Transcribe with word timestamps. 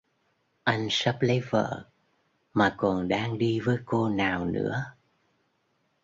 Anh 0.63 0.87
sắp 0.91 1.17
lấy 1.21 1.39
vợ 1.49 1.85
mà 2.53 2.75
còn 2.77 3.07
đang 3.07 3.37
đi 3.37 3.59
với 3.59 3.77
cô 3.85 4.09
nào 4.09 4.45
nữa 4.45 4.83